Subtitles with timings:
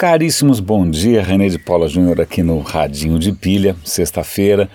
[0.00, 1.22] Caríssimos, bom dia.
[1.22, 4.66] René de Paula Júnior aqui no Radinho de Pilha, sexta-feira.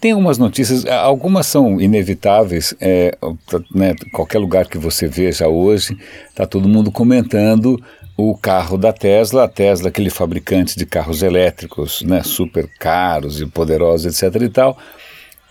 [0.00, 3.10] Tem algumas notícias, algumas são inevitáveis, é,
[3.74, 7.76] né, qualquer lugar que você veja hoje, está todo mundo comentando
[8.16, 13.46] o carro da Tesla, a Tesla, aquele fabricante de carros elétricos, né, super caros e
[13.46, 14.42] poderosos, etc.
[14.42, 14.78] e tal.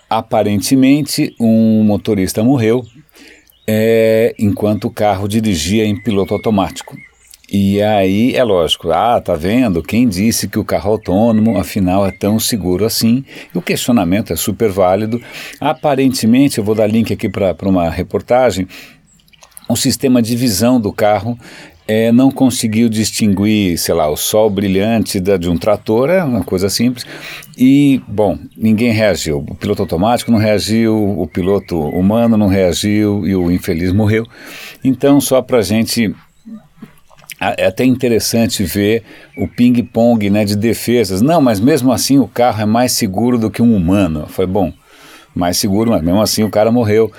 [0.08, 2.82] Aparentemente, um motorista morreu
[3.66, 6.96] é, enquanto o carro dirigia em piloto automático.
[7.50, 9.82] E aí é lógico, ah, tá vendo?
[9.82, 13.24] Quem disse que o carro autônomo afinal é tão seguro assim?
[13.54, 15.18] O questionamento é super válido.
[15.58, 18.68] Aparentemente, eu vou dar link aqui para uma reportagem.
[19.66, 21.38] O sistema de visão do carro
[21.86, 26.44] é, não conseguiu distinguir, sei lá, o sol brilhante da, de um trator, é uma
[26.44, 27.06] coisa simples.
[27.56, 29.38] E, bom, ninguém reagiu.
[29.38, 34.26] O piloto automático não reagiu, o piloto humano não reagiu e o infeliz morreu.
[34.84, 36.14] Então, só para a gente
[37.40, 39.02] é até interessante ver
[39.36, 41.22] o ping-pong né, de defesas.
[41.22, 44.26] Não, mas mesmo assim o carro é mais seguro do que um humano.
[44.28, 44.72] Foi bom,
[45.34, 47.12] mais seguro, mas mesmo assim o cara morreu.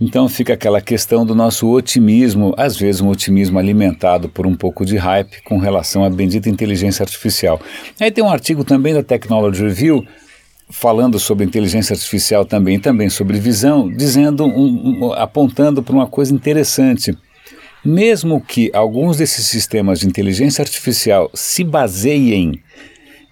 [0.00, 4.84] Então fica aquela questão do nosso otimismo, às vezes um otimismo alimentado por um pouco
[4.84, 7.60] de hype com relação à bendita inteligência artificial.
[8.00, 10.04] Aí tem um artigo também da Technology Review
[10.68, 16.34] falando sobre inteligência artificial também, também sobre visão, dizendo, um, um, apontando para uma coisa
[16.34, 17.16] interessante.
[17.84, 22.62] Mesmo que alguns desses sistemas de inteligência artificial se baseiem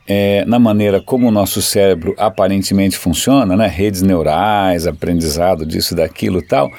[0.07, 6.43] é, na maneira como o nosso cérebro aparentemente funciona, né, redes neurais, aprendizado disso, daquilo
[6.43, 6.71] tal,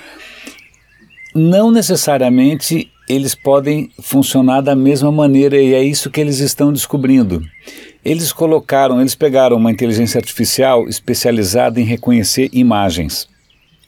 [1.33, 7.43] não necessariamente eles podem funcionar da mesma maneira e é isso que eles estão descobrindo.
[8.03, 13.27] Eles colocaram, eles pegaram uma inteligência artificial especializada em reconhecer imagens,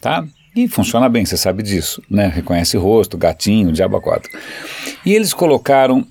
[0.00, 0.26] tá?
[0.56, 2.28] E funciona bem, você sabe disso, né?
[2.34, 4.30] Reconhece rosto, gatinho, diabo 4.
[5.04, 6.02] E eles colocaram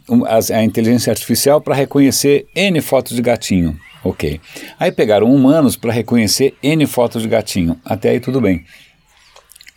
[0.52, 3.76] a inteligência artificial para reconhecer N fotos de gatinho.
[4.04, 4.40] Ok.
[4.80, 7.76] Aí pegaram humanos para reconhecer N fotos de gatinho.
[7.84, 8.64] Até aí tudo bem.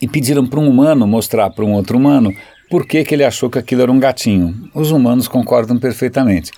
[0.03, 2.31] E pediram para um humano mostrar para um outro humano
[2.69, 4.69] por que, que ele achou que aquilo era um gatinho.
[4.75, 6.53] Os humanos concordam perfeitamente.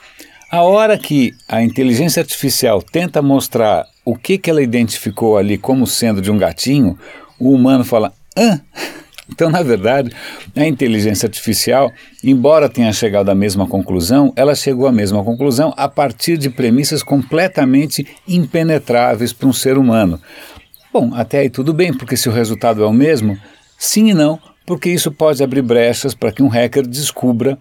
[0.50, 5.86] A hora que a inteligência artificial tenta mostrar o que, que ela identificou ali como
[5.86, 6.98] sendo de um gatinho,
[7.40, 8.60] o humano fala, hã?
[9.32, 10.10] Então, na verdade,
[10.56, 11.92] a inteligência artificial,
[12.22, 17.00] embora tenha chegado à mesma conclusão, ela chegou à mesma conclusão a partir de premissas
[17.00, 20.20] completamente impenetráveis para um ser humano.
[20.92, 23.38] Bom, até aí tudo bem, porque se o resultado é o mesmo,
[23.78, 24.36] sim e não,
[24.66, 27.56] porque isso pode abrir brechas para que um hacker descubra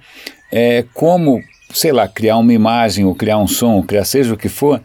[0.51, 1.39] é, como,
[1.71, 4.81] sei lá, criar uma imagem, ou criar um som, ou criar seja o que for,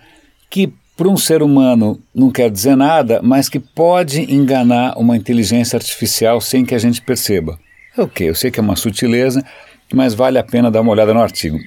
[0.50, 5.76] que para um ser humano não quer dizer nada, mas que pode enganar uma inteligência
[5.76, 7.58] artificial sem que a gente perceba.
[7.96, 9.44] Ok, eu sei que é uma sutileza,
[9.92, 11.58] mas vale a pena dar uma olhada no artigo.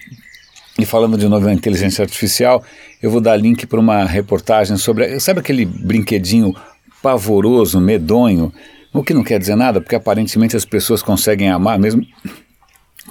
[0.79, 2.63] E falando de novo da inteligência artificial,
[3.01, 5.19] eu vou dar link para uma reportagem sobre.
[5.19, 6.55] Sabe aquele brinquedinho
[7.01, 8.53] pavoroso, medonho?
[8.93, 12.05] O que não quer dizer nada, porque aparentemente as pessoas conseguem amar mesmo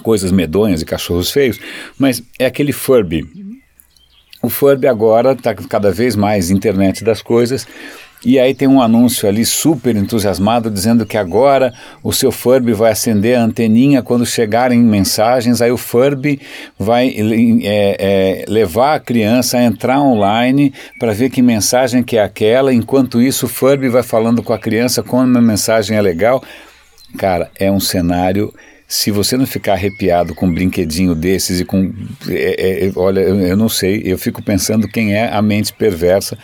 [0.03, 1.59] coisas medonhas e cachorros feios,
[1.97, 3.25] mas é aquele Furby,
[4.47, 7.67] o Furby agora está cada vez mais internet das coisas.
[8.25, 11.71] E aí tem um anúncio ali super entusiasmado dizendo que agora
[12.01, 15.61] o seu Furby vai acender a anteninha quando chegarem mensagens.
[15.61, 16.41] Aí o Furby
[16.79, 22.23] vai é, é, levar a criança a entrar online para ver que mensagem que é
[22.23, 22.73] aquela.
[22.73, 26.43] Enquanto isso, o Furby vai falando com a criança como a mensagem é legal.
[27.19, 28.51] Cara, é um cenário
[28.87, 31.93] se você não ficar arrepiado com um brinquedinho desses e com.
[32.29, 36.37] É, é, olha, eu, eu não sei, eu fico pensando quem é a mente perversa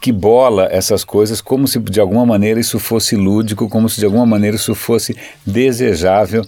[0.00, 4.04] que bola essas coisas como se de alguma maneira isso fosse lúdico, como se de
[4.04, 6.46] alguma maneira isso fosse desejável.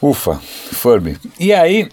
[0.00, 0.40] Ufa,
[0.72, 1.16] Furby.
[1.38, 1.88] E aí,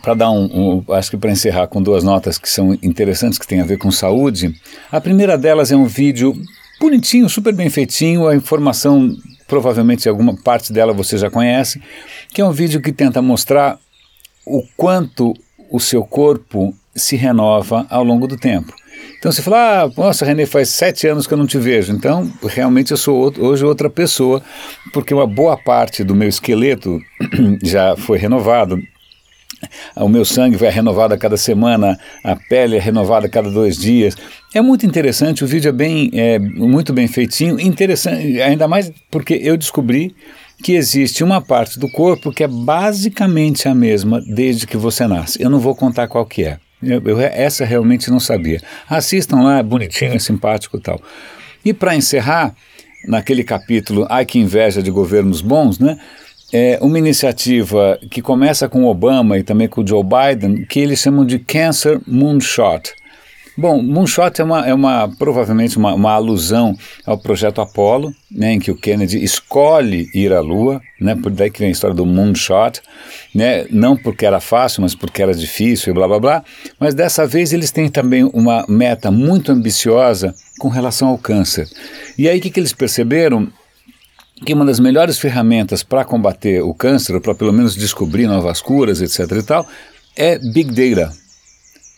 [0.00, 0.44] para dar um,
[0.86, 3.78] um, acho que para encerrar com duas notas que são interessantes que têm a ver
[3.78, 4.54] com saúde.
[4.92, 6.32] A primeira delas é um vídeo
[6.78, 11.80] bonitinho, super bem feitinho, a informação provavelmente alguma parte dela você já conhece,
[12.32, 13.78] que é um vídeo que tenta mostrar
[14.44, 15.34] o quanto
[15.70, 18.72] o seu corpo se renova ao longo do tempo.
[19.18, 21.92] Então você fala, ah, nossa, René, faz sete anos que eu não te vejo.
[21.92, 24.42] Então, realmente eu sou outro, hoje outra pessoa,
[24.92, 27.00] porque uma boa parte do meu esqueleto
[27.62, 28.80] já foi renovado.
[29.96, 33.76] O meu sangue vai renovado a cada semana, a pele é renovada a cada dois
[33.76, 34.14] dias.
[34.54, 39.34] É muito interessante, o vídeo é bem, é, muito bem feitinho, interessante, ainda mais porque
[39.34, 40.14] eu descobri
[40.62, 45.42] que existe uma parte do corpo que é basicamente a mesma desde que você nasce.
[45.42, 46.58] Eu não vou contar qual que é.
[46.82, 48.60] Eu, eu essa realmente não sabia.
[48.88, 51.00] Assistam lá, é bonitinho, é simpático e tal.
[51.64, 52.54] E para encerrar,
[53.06, 55.98] naquele capítulo Ai que inveja de governos bons, né?
[56.52, 61.24] É uma iniciativa que começa com Obama e também com Joe Biden, que eles chamam
[61.24, 62.94] de Cancer Moonshot.
[63.58, 66.76] Bom, Moonshot é, uma, é uma provavelmente uma, uma, alusão
[67.06, 71.50] ao projeto Apollo, né, em que o Kennedy escolhe ir à Lua, né, por daí
[71.50, 72.82] que vem a história do Moonshot,
[73.34, 76.44] né, não porque era fácil, mas porque era difícil e blá blá blá.
[76.78, 81.66] Mas dessa vez eles têm também uma meta muito ambiciosa com relação ao câncer.
[82.18, 83.50] E aí o que, que eles perceberam?
[84.44, 88.60] Que uma das melhores ferramentas para combater o câncer, ou para pelo menos descobrir novas
[88.60, 89.30] curas, etc.
[89.38, 89.66] e tal,
[90.14, 91.12] é Big Data.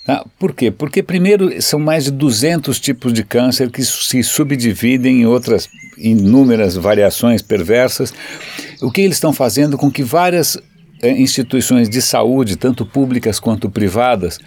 [0.07, 0.25] Tá?
[0.39, 0.71] Por quê?
[0.71, 5.69] Porque, primeiro, são mais de 200 tipos de câncer que se subdividem em outras
[5.99, 8.15] inúmeras variações perversas.
[8.81, 10.57] O que eles estão fazendo com que várias
[11.03, 14.39] eh, instituições de saúde, tanto públicas quanto privadas,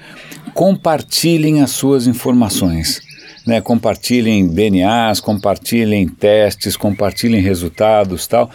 [0.53, 3.10] compartilhem as suas informações.
[3.45, 8.51] Né, compartilhem DNAs, compartilhem testes, compartilhem resultados, tal,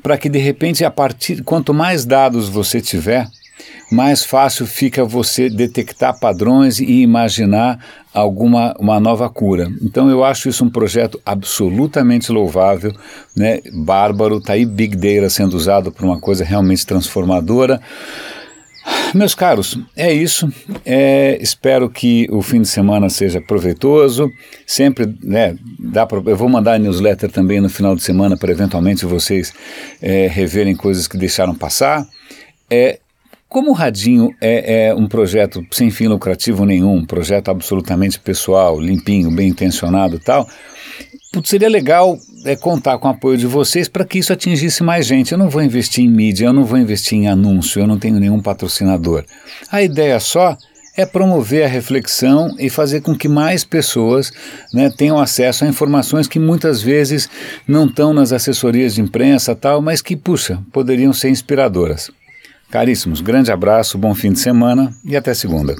[0.00, 3.26] para que de repente a partir quanto mais dados você tiver,
[3.90, 7.78] mais fácil fica você detectar padrões e imaginar
[8.12, 9.70] alguma uma nova cura.
[9.82, 12.92] Então eu acho isso um projeto absolutamente louvável,
[13.36, 13.60] né?
[13.72, 17.80] Bárbaro, tá aí Big Data sendo usado para uma coisa realmente transformadora.
[19.14, 20.52] Meus caros, é isso.
[20.84, 24.30] É, espero que o fim de semana seja proveitoso.
[24.66, 28.50] Sempre, né, dá pra, eu vou mandar a newsletter também no final de semana para
[28.50, 29.52] eventualmente vocês
[30.02, 32.06] é, reverem coisas que deixaram passar.
[32.70, 32.98] É,
[33.48, 38.78] como o Radinho é, é, um projeto sem fim lucrativo nenhum, um projeto absolutamente pessoal,
[38.78, 40.46] limpinho, bem intencionado e tal,
[41.44, 45.32] seria legal é, contar com o apoio de vocês para que isso atingisse mais gente.
[45.32, 48.18] Eu não vou investir em mídia, eu não vou investir em anúncio, eu não tenho
[48.18, 49.24] nenhum patrocinador.
[49.70, 50.56] A ideia só
[50.96, 54.32] é promover a reflexão e fazer com que mais pessoas
[54.74, 57.30] né, tenham acesso a informações que muitas vezes
[57.68, 62.10] não estão nas assessorias de imprensa tal, mas que, puxa, poderiam ser inspiradoras.
[62.68, 65.76] Caríssimos, grande abraço, bom fim de semana e até segunda.